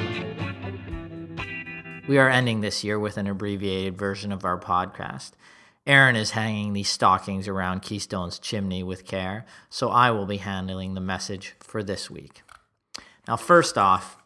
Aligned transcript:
We 2.11 2.17
are 2.17 2.27
ending 2.27 2.59
this 2.59 2.83
year 2.83 2.99
with 2.99 3.15
an 3.15 3.25
abbreviated 3.25 3.97
version 3.97 4.33
of 4.33 4.43
our 4.43 4.59
podcast. 4.59 5.31
Aaron 5.87 6.17
is 6.17 6.31
hanging 6.31 6.73
these 6.73 6.89
stockings 6.89 7.47
around 7.47 7.83
Keystone's 7.83 8.37
chimney 8.37 8.83
with 8.83 9.05
care, 9.05 9.45
so 9.69 9.87
I 9.87 10.11
will 10.11 10.25
be 10.25 10.35
handling 10.35 10.93
the 10.93 10.99
message 10.99 11.55
for 11.61 11.81
this 11.81 12.11
week. 12.11 12.41
Now, 13.29 13.37
first 13.37 13.77
off, 13.77 14.17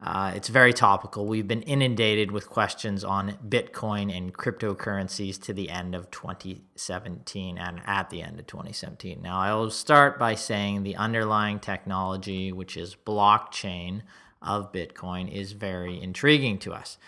uh, 0.00 0.32
it's 0.34 0.48
very 0.48 0.72
topical. 0.72 1.26
We've 1.26 1.46
been 1.46 1.60
inundated 1.60 2.30
with 2.30 2.48
questions 2.48 3.04
on 3.04 3.36
Bitcoin 3.46 4.10
and 4.10 4.32
cryptocurrencies 4.32 5.38
to 5.42 5.52
the 5.52 5.68
end 5.68 5.94
of 5.94 6.10
2017 6.10 7.58
and 7.58 7.82
at 7.84 8.08
the 8.08 8.22
end 8.22 8.40
of 8.40 8.46
2017. 8.46 9.20
Now, 9.20 9.38
I 9.38 9.52
will 9.52 9.70
start 9.70 10.18
by 10.18 10.36
saying 10.36 10.84
the 10.84 10.96
underlying 10.96 11.60
technology, 11.60 12.50
which 12.50 12.78
is 12.78 12.96
blockchain 12.96 14.00
of 14.42 14.72
Bitcoin, 14.72 15.30
is 15.32 15.52
very 15.52 16.00
intriguing 16.00 16.58
to 16.58 16.72
us. 16.72 16.98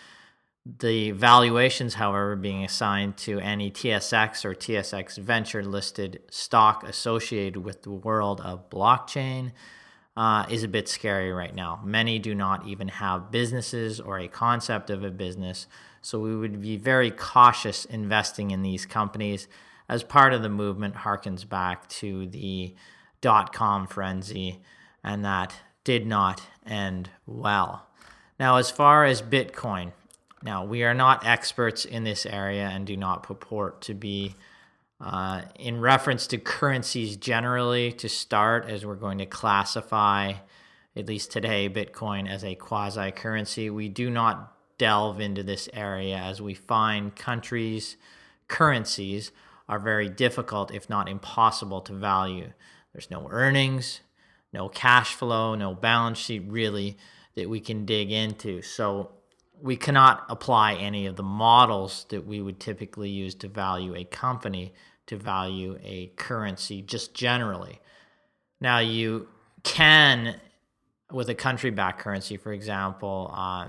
The 0.63 1.11
valuations, 1.11 1.95
however, 1.95 2.35
being 2.35 2.63
assigned 2.63 3.17
to 3.17 3.39
any 3.39 3.71
TSX 3.71 4.45
or 4.45 4.53
TSX 4.53 5.17
venture 5.17 5.63
listed 5.63 6.21
stock 6.29 6.83
associated 6.83 7.57
with 7.57 7.81
the 7.81 7.91
world 7.91 8.41
of 8.41 8.69
blockchain 8.69 9.53
uh, 10.15 10.45
is 10.49 10.63
a 10.63 10.67
bit 10.67 10.87
scary 10.87 11.31
right 11.31 11.55
now. 11.55 11.81
Many 11.83 12.19
do 12.19 12.35
not 12.35 12.67
even 12.67 12.89
have 12.89 13.31
businesses 13.31 13.99
or 13.99 14.19
a 14.19 14.27
concept 14.27 14.89
of 14.89 15.03
a 15.03 15.09
business. 15.09 15.67
So 16.01 16.19
we 16.19 16.35
would 16.35 16.61
be 16.61 16.77
very 16.77 17.09
cautious 17.09 17.85
investing 17.85 18.51
in 18.51 18.61
these 18.61 18.85
companies 18.85 19.47
as 19.89 20.03
part 20.03 20.33
of 20.33 20.43
the 20.43 20.49
movement 20.49 20.95
harkens 20.95 21.47
back 21.47 21.87
to 21.89 22.27
the 22.27 22.75
dot 23.19 23.53
com 23.53 23.87
frenzy, 23.87 24.61
and 25.03 25.25
that 25.25 25.55
did 25.83 26.05
not 26.05 26.41
end 26.65 27.09
well. 27.25 27.87
Now, 28.39 28.57
as 28.57 28.71
far 28.71 29.05
as 29.05 29.21
Bitcoin, 29.21 29.91
now 30.43 30.65
we 30.65 30.83
are 30.83 30.93
not 30.93 31.25
experts 31.25 31.85
in 31.85 32.03
this 32.03 32.25
area 32.25 32.67
and 32.67 32.85
do 32.85 32.97
not 32.97 33.23
purport 33.23 33.81
to 33.83 33.93
be 33.93 34.35
uh, 34.99 35.41
in 35.55 35.81
reference 35.81 36.27
to 36.27 36.37
currencies 36.37 37.17
generally, 37.17 37.91
to 37.91 38.07
start, 38.07 38.69
as 38.69 38.85
we're 38.85 38.95
going 38.95 39.17
to 39.17 39.25
classify, 39.25 40.33
at 40.95 41.07
least 41.07 41.31
today, 41.31 41.69
Bitcoin 41.69 42.29
as 42.29 42.43
a 42.43 42.53
quasi 42.55 43.11
currency, 43.11 43.69
we 43.69 43.89
do 43.89 44.09
not 44.09 44.53
delve 44.77 45.19
into 45.19 45.41
this 45.43 45.69
area 45.73 46.17
as 46.17 46.41
we 46.41 46.53
find 46.53 47.15
countries' 47.15 47.97
currencies 48.47 49.31
are 49.69 49.79
very 49.79 50.09
difficult, 50.09 50.71
if 50.71 50.89
not 50.89 51.07
impossible, 51.07 51.81
to 51.81 51.93
value. 51.93 52.51
There's 52.91 53.09
no 53.09 53.27
earnings, 53.29 54.01
no 54.53 54.69
cash 54.69 55.15
flow, 55.15 55.55
no 55.55 55.73
balance 55.73 56.17
sheet 56.17 56.43
really 56.47 56.97
that 57.35 57.49
we 57.49 57.59
can 57.59 57.85
dig 57.85 58.11
into. 58.11 58.61
So 58.61 59.11
we 59.61 59.77
cannot 59.77 60.25
apply 60.29 60.75
any 60.75 61.05
of 61.05 61.15
the 61.15 61.23
models 61.23 62.05
that 62.09 62.25
we 62.25 62.41
would 62.41 62.59
typically 62.59 63.09
use 63.09 63.35
to 63.35 63.47
value 63.47 63.95
a 63.95 64.03
company 64.03 64.73
to 65.07 65.17
value 65.17 65.77
a 65.83 66.07
currency 66.15 66.81
just 66.81 67.13
generally. 67.13 67.79
Now, 68.59 68.79
you 68.79 69.27
can, 69.63 70.39
with 71.11 71.29
a 71.29 71.35
country 71.35 71.69
backed 71.69 71.99
currency, 71.99 72.37
for 72.37 72.53
example, 72.53 73.31
uh, 73.35 73.67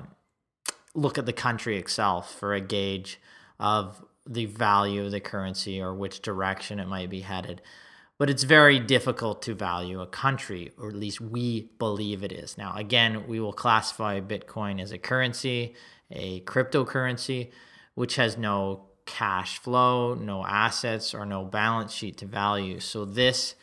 look 0.95 1.19
at 1.19 1.27
the 1.27 1.33
country 1.33 1.79
itself 1.79 2.39
for 2.39 2.55
a 2.55 2.61
gauge 2.61 3.19
of 3.59 4.05
the 4.27 4.47
value 4.47 5.05
of 5.05 5.11
the 5.11 5.21
currency 5.21 5.81
or 5.81 5.95
which 5.95 6.21
direction 6.21 6.79
it 6.79 6.87
might 6.87 7.11
be 7.11 7.21
headed. 7.21 7.61
But 8.19 8.31
it's 8.31 8.45
very 8.45 8.79
difficult 8.79 9.43
to 9.43 9.55
value 9.55 10.01
a 10.01 10.07
country, 10.07 10.71
or 10.79 10.89
at 10.89 10.95
least 10.95 11.21
we 11.21 11.71
believe 11.79 12.23
it 12.23 12.33
is. 12.33 12.57
Now, 12.57 12.75
again, 12.77 13.27
we 13.27 13.41
will 13.41 13.53
classify 13.53 14.21
Bitcoin 14.21 14.81
as 14.81 14.93
a 14.93 14.99
currency, 14.99 15.75
a 16.11 16.41
cryptocurrency, 16.43 17.51
which 17.95 18.17
has 18.17 18.37
no 18.37 18.87
cash 19.07 19.59
flow, 19.59 20.15
no 20.15 20.47
assets, 20.47 21.15
or 21.15 21.27
no 21.27 21.45
balance 21.45 21.93
sheet 21.93 22.19
to 22.19 22.27
value. 22.27 22.79
So, 22.79 23.05
this 23.05 23.57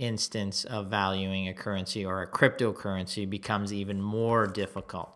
instance 0.00 0.64
of 0.64 0.88
valuing 0.88 1.46
a 1.46 1.54
currency 1.54 2.04
or 2.04 2.22
a 2.22 2.26
cryptocurrency 2.26 3.28
becomes 3.28 3.72
even 3.72 4.00
more 4.00 4.46
difficult. 4.46 5.14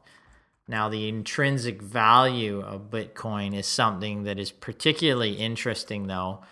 Now, 0.69 0.89
the 0.89 1.09
intrinsic 1.09 1.83
value 1.83 2.61
of 2.61 2.91
Bitcoin 2.91 3.55
is 3.55 3.67
something 3.67 4.25
that 4.25 4.39
is 4.39 4.51
particularly 4.51 5.35
interesting, 5.35 6.07
though. 6.07 6.43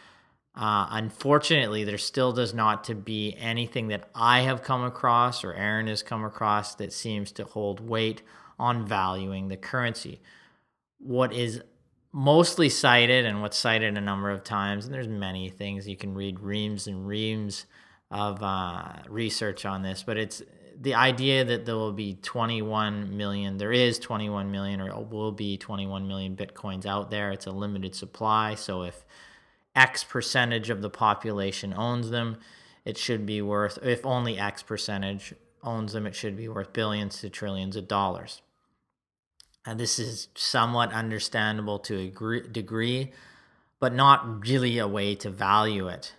Uh, 0.54 0.86
unfortunately, 0.90 1.84
there 1.84 1.98
still 1.98 2.32
does 2.32 2.52
not 2.52 2.84
to 2.84 2.94
be 2.94 3.34
anything 3.38 3.88
that 3.88 4.10
I 4.14 4.40
have 4.40 4.62
come 4.62 4.84
across 4.84 5.44
or 5.44 5.54
Aaron 5.54 5.86
has 5.86 6.02
come 6.02 6.24
across 6.24 6.74
that 6.74 6.92
seems 6.92 7.32
to 7.32 7.44
hold 7.44 7.80
weight 7.80 8.22
on 8.58 8.86
valuing 8.86 9.48
the 9.48 9.56
currency. 9.56 10.20
What 10.98 11.32
is 11.32 11.62
mostly 12.12 12.68
cited 12.68 13.24
and 13.24 13.40
what's 13.40 13.56
cited 13.56 13.96
a 13.96 14.00
number 14.00 14.30
of 14.30 14.44
times, 14.44 14.84
and 14.84 14.92
there's 14.92 15.08
many 15.08 15.48
things 15.48 15.88
you 15.88 15.96
can 15.96 16.14
read 16.14 16.38
reams 16.40 16.86
and 16.86 17.06
reams 17.06 17.64
of 18.10 18.42
uh, 18.42 18.92
research 19.08 19.64
on 19.64 19.82
this, 19.82 20.02
but 20.02 20.18
it's 20.18 20.42
the 20.78 20.94
idea 20.94 21.44
that 21.44 21.64
there 21.64 21.76
will 21.76 21.92
be 21.92 22.14
21 22.20 23.16
million, 23.16 23.56
there 23.56 23.72
is 23.72 23.98
21 23.98 24.50
million 24.50 24.80
or 24.80 25.02
will 25.02 25.32
be 25.32 25.56
21 25.56 26.06
million 26.06 26.36
bitcoins 26.36 26.84
out 26.84 27.10
there. 27.10 27.30
It's 27.30 27.46
a 27.46 27.50
limited 27.50 27.94
supply. 27.94 28.54
So 28.54 28.82
if 28.82 29.04
X 29.74 30.04
percentage 30.04 30.70
of 30.70 30.82
the 30.82 30.90
population 30.90 31.72
owns 31.74 32.10
them, 32.10 32.38
it 32.84 32.98
should 32.98 33.24
be 33.24 33.40
worth, 33.40 33.78
if 33.82 34.04
only 34.04 34.38
X 34.38 34.62
percentage 34.62 35.34
owns 35.62 35.92
them, 35.92 36.06
it 36.06 36.14
should 36.14 36.36
be 36.36 36.48
worth 36.48 36.72
billions 36.72 37.20
to 37.20 37.30
trillions 37.30 37.76
of 37.76 37.88
dollars. 37.88 38.42
And 39.64 39.78
this 39.78 39.98
is 39.98 40.28
somewhat 40.34 40.92
understandable 40.92 41.78
to 41.80 41.98
a 41.98 42.40
degree, 42.48 43.12
but 43.78 43.94
not 43.94 44.46
really 44.48 44.78
a 44.78 44.88
way 44.88 45.14
to 45.16 45.30
value 45.30 45.88
it. 45.88 46.14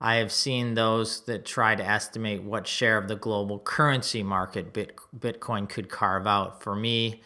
I 0.00 0.16
have 0.16 0.32
seen 0.32 0.74
those 0.74 1.22
that 1.22 1.46
try 1.46 1.74
to 1.74 1.84
estimate 1.86 2.42
what 2.42 2.66
share 2.66 2.98
of 2.98 3.08
the 3.08 3.16
global 3.16 3.58
currency 3.58 4.22
market 4.22 4.74
Bitcoin 4.74 5.66
could 5.66 5.88
carve 5.88 6.26
out. 6.26 6.62
For 6.62 6.76
me, 6.76 7.22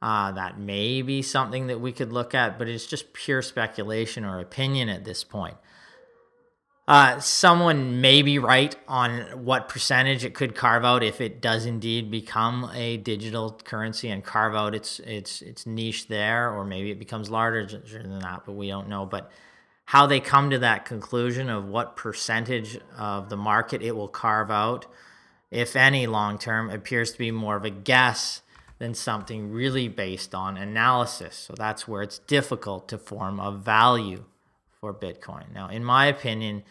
uh, 0.00 0.32
that 0.32 0.58
may 0.58 1.02
be 1.02 1.22
something 1.22 1.66
that 1.66 1.80
we 1.80 1.92
could 1.92 2.12
look 2.12 2.34
at, 2.34 2.58
but 2.58 2.68
it's 2.68 2.86
just 2.86 3.12
pure 3.12 3.42
speculation 3.42 4.24
or 4.24 4.38
opinion 4.38 4.88
at 4.88 5.04
this 5.04 5.24
point. 5.24 5.56
Uh, 6.86 7.20
someone 7.20 8.00
may 8.00 8.22
be 8.22 8.38
right 8.38 8.74
on 8.88 9.44
what 9.44 9.68
percentage 9.68 10.24
it 10.24 10.32
could 10.32 10.54
carve 10.54 10.86
out 10.86 11.02
if 11.02 11.20
it 11.20 11.42
does 11.42 11.66
indeed 11.66 12.10
become 12.10 12.70
a 12.74 12.96
digital 12.96 13.60
currency 13.62 14.08
and 14.08 14.24
carve 14.24 14.54
out 14.54 14.74
its 14.74 14.98
its 15.00 15.42
its 15.42 15.66
niche 15.66 16.08
there, 16.08 16.50
or 16.50 16.64
maybe 16.64 16.90
it 16.90 16.98
becomes 16.98 17.28
larger 17.28 17.66
than 17.66 18.20
that, 18.20 18.42
but 18.46 18.52
we 18.52 18.68
don't 18.68 18.88
know. 18.88 19.04
But 19.04 19.30
how 19.84 20.06
they 20.06 20.18
come 20.18 20.48
to 20.48 20.60
that 20.60 20.86
conclusion 20.86 21.50
of 21.50 21.66
what 21.66 21.94
percentage 21.94 22.78
of 22.96 23.28
the 23.28 23.36
market 23.36 23.82
it 23.82 23.94
will 23.94 24.08
carve 24.08 24.50
out, 24.50 24.86
if 25.50 25.76
any, 25.76 26.06
long 26.06 26.38
term, 26.38 26.70
appears 26.70 27.12
to 27.12 27.18
be 27.18 27.30
more 27.30 27.56
of 27.56 27.66
a 27.66 27.70
guess 27.70 28.40
than 28.78 28.94
something 28.94 29.50
really 29.50 29.88
based 29.88 30.34
on 30.34 30.56
analysis. 30.56 31.34
So 31.34 31.54
that's 31.56 31.88
where 31.88 32.02
it's 32.02 32.20
difficult 32.20 32.88
to 32.88 32.98
form 32.98 33.40
a 33.40 33.50
value 33.50 34.24
for 34.80 34.94
Bitcoin. 34.94 35.52
Now, 35.52 35.68
in 35.68 35.84
my 35.84 36.06
opinion, 36.06 36.62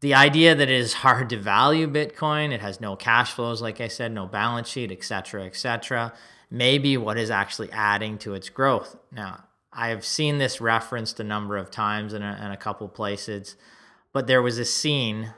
the 0.00 0.14
idea 0.14 0.54
that 0.54 0.68
it 0.68 0.80
is 0.80 0.94
hard 0.94 1.30
to 1.30 1.38
value 1.38 1.86
Bitcoin, 1.88 2.52
it 2.52 2.60
has 2.60 2.80
no 2.80 2.96
cash 2.96 3.32
flows, 3.32 3.62
like 3.62 3.80
I 3.80 3.88
said, 3.88 4.12
no 4.12 4.26
balance 4.26 4.68
sheet, 4.68 4.90
et 4.90 4.94
etc., 4.94 5.44
etc., 5.44 6.12
may 6.50 6.78
be 6.78 6.96
what 6.96 7.18
is 7.18 7.30
actually 7.30 7.70
adding 7.72 8.18
to 8.18 8.34
its 8.34 8.48
growth. 8.48 8.96
Now, 9.10 9.44
I 9.72 9.88
have 9.88 10.04
seen 10.04 10.38
this 10.38 10.60
referenced 10.60 11.20
a 11.20 11.24
number 11.24 11.56
of 11.56 11.70
times 11.70 12.12
in 12.12 12.22
a, 12.22 12.40
in 12.44 12.50
a 12.50 12.56
couple 12.56 12.88
places, 12.88 13.56
but 14.12 14.26
there 14.26 14.42
was 14.42 14.58
a 14.58 14.64
scene 14.64 15.34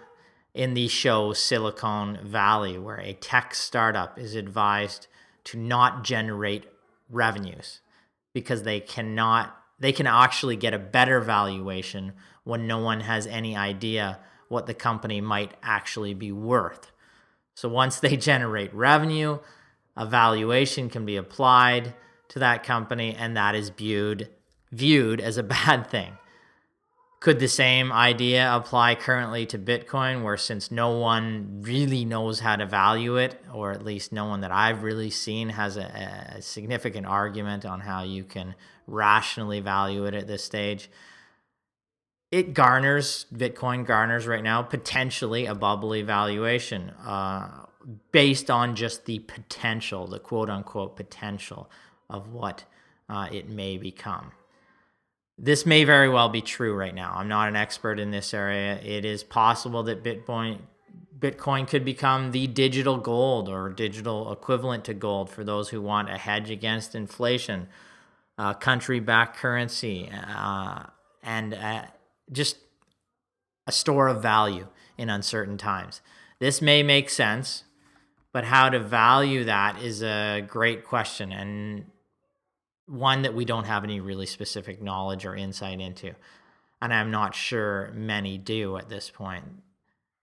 in 0.55 0.75
the 0.75 0.89
show 0.89 1.33
Silicon 1.33 2.19
Valley 2.25 2.79
where 2.79 3.01
a 3.01 3.13
tech 3.15 3.55
startup 3.55 4.19
is 4.19 4.35
advised 4.35 5.07
to 5.49 5.59
not 5.59 6.05
generate 6.05 6.67
revenues 7.09 7.81
because 8.35 8.65
they 8.65 8.81
cannot 8.81 9.57
they 9.81 9.93
can 9.93 10.07
actually 10.07 10.57
get 10.57 10.75
a 10.75 10.79
better 10.79 11.21
valuation 11.21 12.13
when 12.45 12.67
no 12.67 12.79
one 12.79 13.01
has 13.01 13.27
any 13.27 13.57
idea 13.57 14.19
what 14.49 14.67
the 14.67 14.75
company 14.75 15.21
might 15.21 15.55
actually 15.63 16.13
be 16.13 16.33
worth. 16.33 16.91
So 17.55 17.69
once 17.69 18.01
they 18.01 18.17
generate 18.31 18.75
revenue, 18.75 19.39
a 19.97 20.05
valuation 20.05 20.91
can 20.91 21.07
be 21.07 21.17
applied 21.17 21.95
to 22.29 22.41
that 22.41 22.63
company 22.63 23.15
and 23.15 23.37
that 23.37 23.55
is 23.55 23.71
viewed 23.71 24.29
viewed 24.71 25.19
as 25.19 25.39
a 25.39 25.43
bad 25.57 25.87
thing. 25.89 26.19
Could 27.21 27.41
the 27.41 27.49
same 27.49 27.91
idea 27.91 28.55
apply 28.55 28.95
currently 28.95 29.45
to 29.47 29.59
Bitcoin, 29.59 30.23
where 30.23 30.37
since 30.37 30.71
no 30.71 30.91
one 30.91 31.63
really 31.63 32.05
knows 32.05 32.39
how 32.39 32.55
to 32.55 32.65
value 32.65 33.17
it, 33.17 33.43
or 33.53 33.73
at 33.73 33.85
least 33.85 34.13
no 34.13 34.27
one 34.27 34.43
that 34.43 34.53
I've 34.53 34.85
really 34.85 35.11
seen 35.11 35.49
has 35.49 35.77
a, 35.77 36.37
a 36.37 36.43
significant 36.43 37.07
argument 37.07 37.67
on 37.67 37.81
how 37.81 38.05
you 38.05 38.23
can 38.23 38.55
rationally 38.87 39.59
value 39.59 40.05
it 40.05 40.15
at 40.15 40.29
this 40.29 40.45
stage? 40.45 40.91
It 42.31 42.55
garners, 42.55 43.27
Bitcoin 43.35 43.85
garners 43.85 44.29
right 44.29 44.45
now 44.45 44.63
potentially 44.63 45.47
a 45.47 45.57
bubbly 45.57 46.03
valuation 46.03 46.91
uh, 47.05 47.67
based 48.13 48.49
on 48.49 48.77
just 48.77 49.07
the 49.07 49.19
potential, 49.21 50.07
the 50.07 50.21
quote 50.21 50.51
unquote 50.51 50.95
potential 50.95 51.69
of 52.09 52.33
what 52.33 52.65
uh, 53.09 53.27
it 53.33 53.49
may 53.49 53.77
become 53.77 54.31
this 55.39 55.65
may 55.65 55.85
very 55.85 56.09
well 56.09 56.29
be 56.29 56.41
true 56.41 56.75
right 56.75 56.95
now. 56.95 57.13
I'm 57.15 57.29
not 57.29 57.49
an 57.49 57.57
expert 57.57 58.01
in 58.01 58.11
this 58.11 58.35
area. 58.35 58.81
It 58.83 59.05
is 59.05 59.23
possible 59.23 59.85
that 59.85 60.03
Bitcoin 60.03 60.61
Bitcoin 61.19 61.67
could 61.67 61.85
become 61.85 62.31
the 62.31 62.47
digital 62.47 62.97
gold 62.97 63.49
or 63.49 63.71
digital 63.71 64.31
equivalent 64.33 64.85
to 64.85 64.95
gold 64.95 65.29
for 65.29 65.43
those 65.43 65.69
who 65.71 65.83
want 65.83 66.09
a 66.09 66.17
hedge 66.17 66.49
against 66.49 66.95
inflation, 66.95 67.67
uh, 68.37 68.55
country-backed 68.55 69.37
currency, 69.37 70.09
uh, 70.13 70.85
and 71.25 71.55
uh, 71.55 71.83
just 72.31 72.59
a 73.67 73.73
store 73.73 74.07
of 74.07 74.23
value 74.23 74.69
in 74.97 75.11
uncertain 75.11 75.59
times. 75.59 76.01
This 76.39 76.63
may 76.63 76.85
make 76.85 77.11
sense, 77.11 77.65
but 78.33 78.45
how 78.45 78.69
to 78.69 78.79
value 78.79 79.43
that 79.43 79.83
is 79.83 80.05
a 80.05 80.41
great 80.47 80.85
question, 80.85 81.33
and 81.33 81.87
one 82.89 83.23
that 83.23 83.35
we 83.35 83.45
don't 83.45 83.65
have 83.65 83.85
any 83.85 84.01
really 84.01 84.27
specific 84.27 84.83
knowledge 84.83 85.27
or 85.27 85.37
insight 85.37 85.81
into. 85.81 86.15
And 86.81 86.93
I'm 86.93 87.11
not 87.11 87.35
sure 87.35 87.91
many 87.95 88.39
do 88.39 88.77
at 88.77 88.89
this 88.89 89.11
point. 89.11 89.45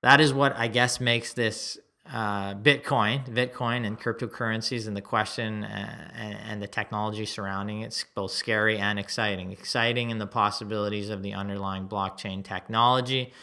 That 0.02 0.20
is 0.22 0.34
what 0.34 0.56
I 0.56 0.68
guess 0.68 1.00
makes 1.00 1.34
this 1.34 1.78
uh, 2.12 2.54
Bitcoin, 2.54 3.28
Bitcoin 3.28 3.86
and 3.86 4.00
cryptocurrencies 4.00 4.88
and 4.88 4.96
the 4.96 5.02
question 5.02 5.64
uh, 5.64 6.12
and, 6.14 6.38
and, 6.38 6.62
the 6.62 6.68
technology 6.68 7.26
surrounding 7.26 7.82
it 7.82 8.06
both 8.14 8.30
scary 8.30 8.78
and 8.78 9.00
exciting. 9.00 9.52
Exciting 9.52 10.12
in 10.12 10.20
the 10.20 10.28
possibilities 10.28 11.10
of 11.10 11.24
the 11.24 11.34
underlying 11.34 11.88
blockchain 11.88 12.44
technology, 12.44 13.34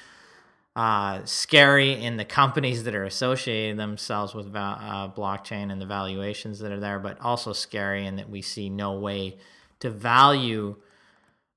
uh, 0.75 1.23
scary 1.25 1.93
in 1.93 2.17
the 2.17 2.25
companies 2.25 2.85
that 2.85 2.95
are 2.95 3.05
associated 3.05 3.79
themselves 3.79 4.35
with 4.35 4.47
uh, 4.55 5.11
blockchain 5.15 5.71
and 5.71 5.81
the 5.81 5.87
valuations 5.87 6.61
that 6.61 6.73
are 6.73 6.81
there, 6.81 6.99
but 6.99 7.21
also 7.21 7.53
scary 7.53 8.07
in 8.07 8.17
that 8.17 8.31
we 8.31 8.41
see 8.41 8.71
no 8.71 8.93
way 8.93 9.37
to 9.81 9.91
value 9.91 10.77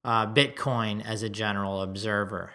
uh, 0.03 0.27
Bitcoin 0.27 1.03
as 1.05 1.23
a 1.23 1.29
general 1.29 1.81
observer. 1.81 2.53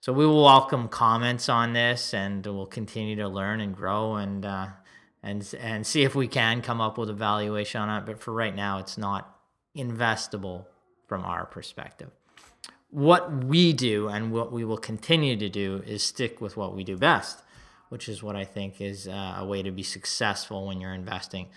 So 0.00 0.12
we 0.12 0.24
will 0.24 0.44
welcome 0.44 0.86
comments 0.86 1.48
on 1.48 1.72
this, 1.72 2.14
and 2.14 2.46
we'll 2.46 2.66
continue 2.66 3.16
to 3.16 3.28
learn 3.28 3.60
and 3.60 3.74
grow 3.74 4.14
and 4.14 4.46
uh, 4.46 4.68
and 5.24 5.54
and 5.58 5.84
see 5.84 6.04
if 6.04 6.14
we 6.14 6.28
can 6.28 6.62
come 6.62 6.80
up 6.80 6.96
with 6.96 7.10
a 7.10 7.14
valuation 7.14 7.80
on 7.80 8.02
it. 8.02 8.06
But 8.06 8.20
for 8.20 8.32
right 8.32 8.54
now, 8.54 8.78
it's 8.78 8.96
not 8.96 9.36
investable 9.76 10.66
from 11.08 11.24
our 11.24 11.44
perspective 11.44 12.10
what 12.90 13.44
we 13.44 13.72
do 13.72 14.08
and 14.08 14.32
what 14.32 14.52
we 14.52 14.64
will 14.64 14.78
continue 14.78 15.36
to 15.36 15.48
do 15.48 15.82
is 15.86 16.02
stick 16.02 16.40
with 16.40 16.56
what 16.56 16.74
we 16.74 16.84
do 16.84 16.96
best, 16.96 17.42
which 17.88 18.08
is 18.08 18.22
what 18.22 18.36
I 18.36 18.44
think 18.44 18.80
is 18.80 19.08
uh, 19.08 19.36
a 19.38 19.44
way 19.44 19.62
to 19.62 19.70
be 19.70 19.82
successful 19.82 20.66
when 20.66 20.80
you're 20.80 20.94
investing. 20.94 21.48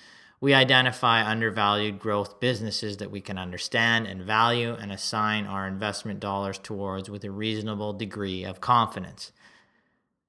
We 0.41 0.53
identify 0.53 1.29
undervalued 1.29 1.99
growth 1.99 2.39
businesses 2.39 2.97
that 2.97 3.11
we 3.11 3.19
can 3.19 3.37
understand 3.37 4.07
and 4.07 4.21
value 4.21 4.73
and 4.73 4.91
assign 4.91 5.45
our 5.45 5.67
investment 5.67 6.19
dollars 6.19 6.57
towards 6.57 7.09
with 7.09 7.23
a 7.25 7.31
reasonable 7.31 7.93
degree 7.93 8.45
of 8.45 8.61
confidence. 8.61 9.33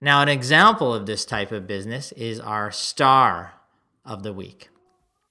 Now, 0.01 0.23
an 0.23 0.29
example 0.29 0.95
of 0.95 1.07
this 1.07 1.25
type 1.25 1.53
of 1.53 1.67
business 1.67 2.11
is 2.13 2.41
our 2.41 2.73
star 2.73 3.55
of 4.05 4.23
the 4.23 4.33
week. 4.33 4.69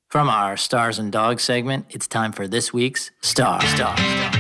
From 0.08 0.30
our 0.30 0.58
Stars 0.58 0.98
and 0.98 1.12
Dogs 1.12 1.44
segment, 1.44 1.86
it's 1.90 2.08
time 2.08 2.32
for 2.32 2.48
this 2.48 2.72
week's 2.74 3.12
Star. 3.22 3.62
Star. 3.62 3.98
Star. 3.98 4.39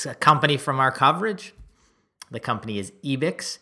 It's 0.00 0.06
a 0.06 0.14
company 0.14 0.56
from 0.56 0.80
our 0.80 0.90
coverage. 0.90 1.52
The 2.30 2.40
company 2.40 2.78
is 2.78 2.90
EBIX. 3.04 3.58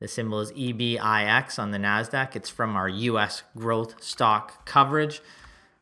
The 0.00 0.08
symbol 0.08 0.40
is 0.40 0.50
EBIX 0.50 1.60
on 1.60 1.70
the 1.70 1.78
NASDAQ. 1.78 2.34
It's 2.34 2.50
from 2.50 2.74
our 2.74 2.88
US 2.88 3.44
growth 3.56 4.02
stock 4.02 4.66
coverage. 4.66 5.22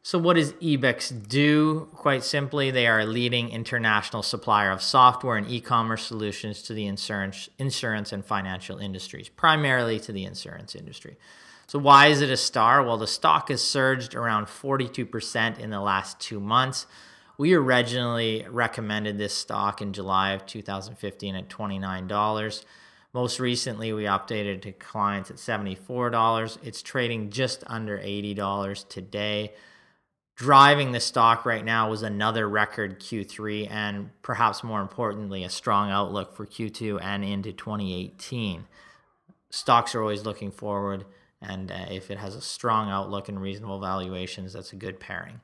So, 0.03 0.19
what 0.19 0.37
does 0.37 0.53
EBIX 0.61 1.27
do? 1.27 1.89
Quite 1.95 2.23
simply, 2.23 2.71
they 2.71 2.87
are 2.87 3.01
a 3.01 3.07
leading 3.07 3.49
international 3.49 4.23
supplier 4.23 4.71
of 4.71 4.83
software 4.83 5.39
and 5.39 5.51
e 5.51 5.63
commerce 5.63 6.05
solutions 6.05 6.61
to 6.65 6.75
the 6.75 6.87
insurance, 6.87 7.49
insurance 7.59 8.13
and 8.13 8.23
financial 8.23 8.77
industries, 8.77 9.31
primarily 9.31 9.99
to 10.01 10.13
the 10.13 10.27
insurance 10.27 10.75
industry. 10.75 11.17
So, 11.67 11.79
why 11.79 12.09
is 12.09 12.21
it 12.21 12.29
a 12.29 12.37
star? 12.37 12.83
Well, 12.83 12.99
the 12.99 13.07
stock 13.07 13.49
has 13.49 13.65
surged 13.65 14.15
around 14.15 14.49
42% 14.49 15.59
in 15.59 15.71
the 15.71 15.81
last 15.81 16.21
two 16.21 16.41
months. 16.41 16.85
We 17.37 17.55
originally 17.55 18.47
recommended 18.49 19.19
this 19.19 19.35
stock 19.35 19.83
in 19.83 19.93
July 19.93 20.33
of 20.33 20.47
2015 20.47 21.35
at 21.35 21.49
$29. 21.49 22.65
Most 23.13 23.41
recently, 23.41 23.93
we 23.93 24.05
updated 24.05 24.63
to 24.63 24.73
clients 24.73 25.31
at 25.31 25.37
$74. 25.37 26.59
It's 26.63 26.83
trading 26.83 27.31
just 27.31 27.65
under 27.67 27.99
$80 27.99 28.89
today. 28.89 29.53
Driving 30.37 30.93
the 30.93 31.01
stock 31.01 31.45
right 31.45 31.65
now 31.65 31.91
was 31.91 32.03
another 32.03 32.49
record 32.49 33.01
Q3 33.01 33.71
and 33.71 34.11
perhaps 34.23 34.65
more 34.65 34.81
importantly, 34.81 35.45
a 35.45 35.49
strong 35.49 35.91
outlook 35.91 36.35
for 36.37 36.47
Q2 36.47 37.01
and 37.03 37.25
into 37.25 37.53
2018. 37.53 38.65
Stocks 39.51 39.95
are 39.95 40.01
always 40.01 40.25
looking 40.25 40.51
forward, 40.51 41.05
and 41.41 41.71
uh, 41.71 41.87
if 41.89 42.11
it 42.11 42.19
has 42.19 42.35
a 42.35 42.41
strong 42.41 42.91
outlook 42.91 43.29
and 43.29 43.41
reasonable 43.41 43.79
valuations, 43.79 44.53
that's 44.53 44.73
a 44.73 44.77
good 44.77 44.99
pairing. 44.99 45.41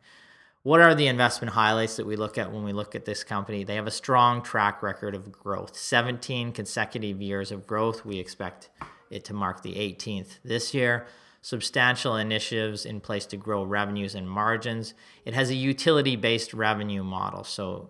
What 0.62 0.80
are 0.80 0.94
the 0.94 1.06
investment 1.06 1.54
highlights 1.54 1.96
that 1.96 2.06
we 2.06 2.16
look 2.16 2.36
at 2.36 2.52
when 2.52 2.64
we 2.64 2.74
look 2.74 2.94
at 2.94 3.06
this 3.06 3.24
company? 3.24 3.64
They 3.64 3.76
have 3.76 3.86
a 3.86 3.90
strong 3.90 4.42
track 4.42 4.82
record 4.82 5.14
of 5.14 5.32
growth, 5.32 5.74
17 5.74 6.52
consecutive 6.52 7.22
years 7.22 7.50
of 7.50 7.66
growth. 7.66 8.04
We 8.04 8.18
expect 8.18 8.68
it 9.08 9.24
to 9.24 9.32
mark 9.32 9.62
the 9.62 9.74
18th 9.74 10.38
this 10.44 10.74
year. 10.74 11.06
Substantial 11.40 12.14
initiatives 12.16 12.84
in 12.84 13.00
place 13.00 13.24
to 13.26 13.38
grow 13.38 13.64
revenues 13.64 14.14
and 14.14 14.28
margins. 14.28 14.92
It 15.24 15.32
has 15.32 15.48
a 15.48 15.54
utility 15.54 16.14
based 16.14 16.52
revenue 16.52 17.02
model. 17.02 17.42
So, 17.44 17.88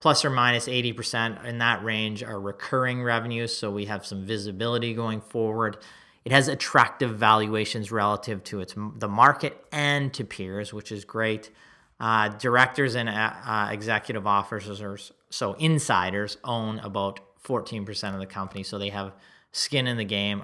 plus 0.00 0.24
or 0.24 0.30
minus 0.30 0.68
80% 0.68 1.44
in 1.44 1.58
that 1.58 1.84
range 1.84 2.22
are 2.22 2.40
recurring 2.40 3.02
revenues. 3.02 3.54
So, 3.54 3.70
we 3.70 3.84
have 3.84 4.06
some 4.06 4.24
visibility 4.24 4.94
going 4.94 5.20
forward. 5.20 5.76
It 6.24 6.32
has 6.32 6.48
attractive 6.48 7.18
valuations 7.18 7.92
relative 7.92 8.42
to 8.44 8.60
its 8.60 8.74
the 8.96 9.08
market 9.08 9.62
and 9.70 10.14
to 10.14 10.24
peers, 10.24 10.72
which 10.72 10.90
is 10.90 11.04
great. 11.04 11.50
Uh, 12.00 12.28
directors 12.28 12.94
and 12.94 13.10
uh, 13.10 13.32
uh, 13.44 13.68
executive 13.70 14.26
officers, 14.26 15.12
so 15.28 15.52
insiders, 15.54 16.38
own 16.44 16.78
about 16.78 17.20
14% 17.44 18.14
of 18.14 18.20
the 18.20 18.26
company. 18.26 18.62
So 18.62 18.78
they 18.78 18.88
have 18.88 19.12
skin 19.52 19.86
in 19.86 19.98
the 19.98 20.04
game 20.04 20.40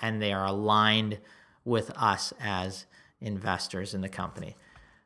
and 0.00 0.22
they 0.22 0.32
are 0.32 0.46
aligned 0.46 1.18
with 1.64 1.90
us 1.96 2.32
as 2.40 2.86
investors 3.20 3.94
in 3.94 4.00
the 4.00 4.08
company. 4.08 4.56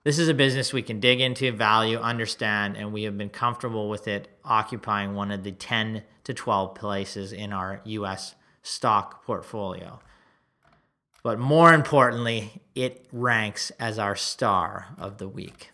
This 0.04 0.18
is 0.18 0.28
a 0.28 0.34
business 0.34 0.72
we 0.72 0.82
can 0.82 1.00
dig 1.00 1.20
into, 1.20 1.50
value, 1.50 1.98
understand, 1.98 2.76
and 2.76 2.92
we 2.92 3.04
have 3.04 3.16
been 3.16 3.30
comfortable 3.30 3.88
with 3.88 4.06
it 4.06 4.28
occupying 4.44 5.14
one 5.14 5.30
of 5.30 5.44
the 5.44 5.52
10 5.52 6.02
to 6.24 6.34
12 6.34 6.74
places 6.74 7.32
in 7.32 7.52
our 7.52 7.80
US 7.84 8.34
stock 8.62 9.24
portfolio. 9.24 9.98
But 11.22 11.38
more 11.38 11.72
importantly, 11.72 12.62
it 12.74 13.06
ranks 13.12 13.72
as 13.80 13.98
our 13.98 14.14
star 14.14 14.88
of 14.98 15.18
the 15.18 15.28
week. 15.28 15.72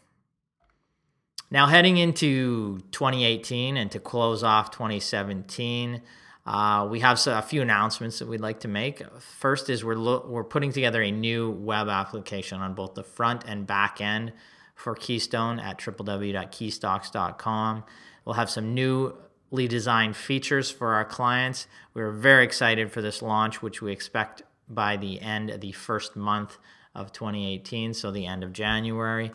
Now, 1.53 1.67
heading 1.67 1.99
into 1.99 2.79
2018 2.93 3.77
and 3.77 3.91
to 3.91 4.01
close 4.01 4.43
off 4.43 4.71
2017, 4.71 6.01
uh, 6.47 6.89
we 6.91 7.01
have 7.01 7.21
a 7.27 7.43
few 7.43 7.61
announcements 7.61 8.21
that 8.21 8.27
we'd 8.27 8.41
like 8.41 8.61
to 8.61 8.69
make. 8.69 9.03
First 9.21 9.69
is 9.69 9.85
we're 9.85 9.97
lo- 9.97 10.25
we're 10.27 10.45
putting 10.45 10.73
together 10.73 11.03
a 11.03 11.11
new 11.11 11.51
web 11.51 11.89
application 11.89 12.63
on 12.63 12.73
both 12.73 12.95
the 12.95 13.05
front 13.05 13.45
and 13.47 13.67
back 13.67 14.01
end 14.01 14.33
for 14.75 14.95
Keystone 14.95 15.61
at 15.61 15.79
www.keystocks.com. 15.79 17.85
We'll 18.25 18.35
have 18.35 18.49
some 18.49 18.73
newly 18.73 19.69
designed 19.69 20.17
features 20.17 20.71
for 20.71 20.95
our 20.95 21.05
clients. 21.05 21.67
We're 21.93 22.13
very 22.13 22.45
excited 22.45 22.91
for 22.91 23.03
this 23.03 23.21
launch, 23.21 23.61
which 23.61 23.83
we 23.83 23.93
expect 23.93 24.41
by 24.71 24.97
the 24.97 25.21
end 25.21 25.51
of 25.51 25.61
the 25.61 25.73
first 25.73 26.17
month 26.17 26.57
of 26.95 27.13
2018, 27.13 27.93
so 27.93 28.11
the 28.11 28.25
end 28.25 28.43
of 28.43 28.55
January. 28.55 29.33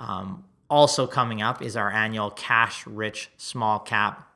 Um, 0.00 0.42
also, 0.72 1.06
coming 1.06 1.42
up 1.42 1.60
is 1.60 1.76
our 1.76 1.90
annual 1.90 2.30
Cash 2.30 2.86
Rich 2.86 3.28
Small 3.36 3.78
Cap 3.78 4.26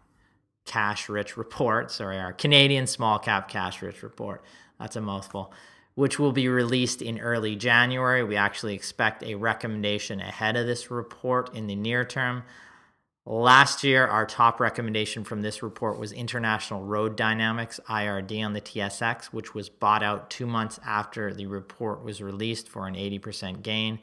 Cash 0.67 1.09
Rich 1.09 1.39
Report. 1.39 1.91
Sorry, 1.91 2.19
our 2.19 2.35
Canadian 2.35 2.87
Small 2.87 3.19
Cap 3.19 3.49
Cash 3.49 3.81
Rich 3.81 4.03
Report. 4.03 4.45
That's 4.79 4.97
a 4.97 5.01
mouthful, 5.01 5.51
which 5.95 6.19
will 6.19 6.33
be 6.33 6.47
released 6.47 7.01
in 7.01 7.21
early 7.21 7.57
January. 7.57 8.23
We 8.23 8.37
actually 8.37 8.75
expect 8.75 9.23
a 9.23 9.37
recommendation 9.37 10.21
ahead 10.21 10.59
of 10.59 10.67
this 10.67 10.91
report 10.91 11.55
in 11.55 11.69
the 11.69 11.75
near 11.75 12.05
term. 12.05 12.43
Last 13.25 13.83
year, 13.83 14.07
our 14.07 14.27
top 14.27 14.61
recommendation 14.61 15.25
from 15.25 15.41
this 15.41 15.63
report 15.63 15.99
was 15.99 16.13
International 16.13 16.85
Road 16.85 17.17
Dynamics, 17.17 17.81
IRD, 17.89 18.45
on 18.45 18.53
the 18.53 18.61
TSX, 18.61 19.27
which 19.27 19.55
was 19.55 19.71
bought 19.71 20.03
out 20.03 20.29
two 20.29 20.47
months 20.47 20.79
after 20.87 21.33
the 21.33 21.47
report 21.47 22.05
was 22.05 22.21
released 22.21 22.69
for 22.69 22.87
an 22.87 22.95
80% 22.95 23.63
gain. 23.63 24.01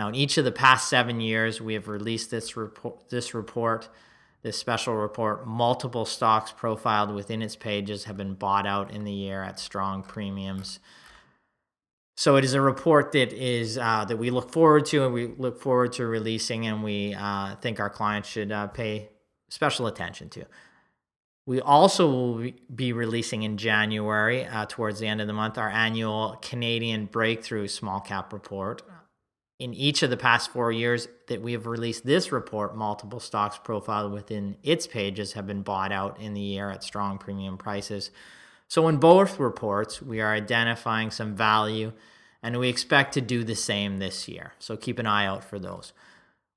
Now, 0.00 0.08
in 0.08 0.14
each 0.14 0.38
of 0.38 0.46
the 0.46 0.50
past 0.50 0.88
seven 0.88 1.20
years, 1.20 1.60
we 1.60 1.74
have 1.74 1.86
released 1.86 2.30
this 2.30 2.56
report, 2.56 3.10
this 3.10 3.34
report, 3.34 3.90
this 4.40 4.56
special 4.56 4.94
report. 4.94 5.46
Multiple 5.46 6.06
stocks 6.06 6.52
profiled 6.52 7.14
within 7.14 7.42
its 7.42 7.54
pages 7.54 8.04
have 8.04 8.16
been 8.16 8.32
bought 8.32 8.66
out 8.66 8.90
in 8.90 9.04
the 9.04 9.12
year 9.12 9.42
at 9.42 9.60
strong 9.60 10.02
premiums. 10.02 10.80
So 12.16 12.36
it 12.36 12.46
is 12.46 12.54
a 12.54 12.62
report 12.62 13.12
that 13.12 13.34
is 13.34 13.76
uh, 13.76 14.06
that 14.06 14.16
we 14.16 14.30
look 14.30 14.50
forward 14.50 14.86
to, 14.86 15.04
and 15.04 15.12
we 15.12 15.26
look 15.36 15.60
forward 15.60 15.92
to 15.92 16.06
releasing, 16.06 16.66
and 16.66 16.82
we 16.82 17.12
uh, 17.12 17.56
think 17.56 17.78
our 17.78 17.90
clients 17.90 18.26
should 18.26 18.50
uh, 18.50 18.68
pay 18.68 19.10
special 19.50 19.86
attention 19.86 20.30
to. 20.30 20.46
We 21.44 21.60
also 21.60 22.10
will 22.10 22.50
be 22.74 22.94
releasing 22.94 23.42
in 23.42 23.58
January, 23.58 24.46
uh, 24.46 24.64
towards 24.66 25.00
the 25.00 25.08
end 25.08 25.20
of 25.20 25.26
the 25.26 25.34
month, 25.34 25.58
our 25.58 25.68
annual 25.68 26.38
Canadian 26.40 27.04
Breakthrough 27.04 27.68
Small 27.68 28.00
Cap 28.00 28.32
Report 28.32 28.80
in 29.60 29.74
each 29.74 30.02
of 30.02 30.08
the 30.08 30.16
past 30.16 30.50
four 30.50 30.72
years 30.72 31.06
that 31.28 31.42
we 31.42 31.52
have 31.52 31.66
released 31.66 32.06
this 32.06 32.32
report, 32.32 32.74
multiple 32.74 33.20
stocks 33.20 33.58
profiled 33.58 34.10
within 34.10 34.56
its 34.62 34.86
pages 34.86 35.34
have 35.34 35.46
been 35.46 35.60
bought 35.60 35.92
out 35.92 36.18
in 36.18 36.32
the 36.32 36.40
year 36.40 36.70
at 36.70 36.82
strong 36.82 37.18
premium 37.18 37.58
prices. 37.58 38.10
So, 38.68 38.88
in 38.88 38.96
both 38.96 39.38
reports, 39.38 40.00
we 40.00 40.20
are 40.20 40.32
identifying 40.32 41.10
some 41.10 41.36
value 41.36 41.92
and 42.42 42.58
we 42.58 42.70
expect 42.70 43.12
to 43.14 43.20
do 43.20 43.44
the 43.44 43.54
same 43.54 43.98
this 43.98 44.26
year. 44.28 44.54
So, 44.58 44.78
keep 44.78 44.98
an 44.98 45.06
eye 45.06 45.26
out 45.26 45.44
for 45.44 45.58
those. 45.58 45.92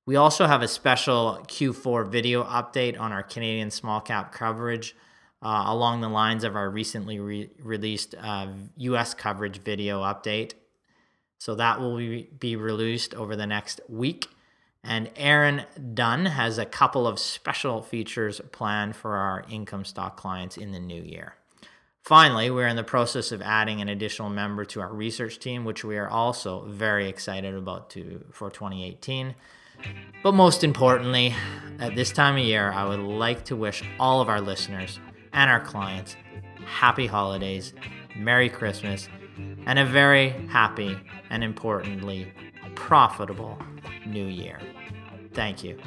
We 0.05 0.15
also 0.15 0.47
have 0.47 0.61
a 0.61 0.67
special 0.67 1.43
Q4 1.47 2.07
video 2.07 2.45
update 2.45 2.97
on 2.97 3.11
our 3.11 3.23
Canadian 3.23 3.69
small 3.69 3.99
cap 3.99 4.31
coverage. 4.31 4.95
Uh, 5.41 5.65
along 5.67 5.99
the 5.99 6.07
lines 6.07 6.45
of 6.45 6.55
our 6.55 6.69
recently 6.69 7.19
re- 7.19 7.49
released 7.61 8.15
uh, 8.17 8.47
US 8.77 9.13
coverage 9.13 9.57
video 9.57 10.01
update. 10.01 10.53
So 11.43 11.55
that 11.55 11.81
will 11.81 11.97
be 11.97 12.55
released 12.55 13.13
over 13.15 13.35
the 13.35 13.45
next 13.45 13.81
week. 13.89 14.29
And 14.81 15.11
Aaron 15.17 15.63
Dunn 15.93 16.25
has 16.25 16.57
a 16.57 16.63
couple 16.63 17.05
of 17.05 17.19
special 17.19 17.81
features 17.81 18.39
planned 18.53 18.95
for 18.95 19.17
our 19.17 19.43
income 19.49 19.83
stock 19.83 20.15
clients 20.15 20.55
in 20.55 20.71
the 20.71 20.79
new 20.79 21.03
year. 21.03 21.35
Finally, 22.01 22.49
we're 22.49 22.69
in 22.69 22.77
the 22.77 22.83
process 22.85 23.33
of 23.33 23.41
adding 23.41 23.81
an 23.81 23.89
additional 23.89 24.29
member 24.29 24.63
to 24.63 24.79
our 24.79 24.93
research 24.93 25.37
team, 25.37 25.65
which 25.65 25.83
we 25.83 25.97
are 25.97 26.07
also 26.07 26.63
very 26.69 27.09
excited 27.09 27.53
about 27.53 27.89
to, 27.89 28.23
for 28.31 28.49
2018. 28.49 29.35
But 30.23 30.35
most 30.35 30.63
importantly, 30.63 31.35
at 31.77 31.93
this 31.93 32.13
time 32.13 32.37
of 32.37 32.45
year, 32.45 32.71
I 32.71 32.87
would 32.87 33.01
like 33.01 33.43
to 33.45 33.57
wish 33.57 33.83
all 33.99 34.21
of 34.21 34.29
our 34.29 34.39
listeners 34.39 34.97
and 35.33 35.51
our 35.51 35.59
clients 35.59 36.15
happy 36.65 37.05
holidays, 37.05 37.73
Merry 38.15 38.47
Christmas, 38.47 39.09
and 39.65 39.79
a 39.79 39.85
very 39.85 40.29
happy 40.47 40.97
and 41.33 41.43
importantly, 41.43 42.31
profitable 42.75 43.57
new 44.05 44.27
year. 44.27 44.59
Thank 45.33 45.63
you. 45.63 45.79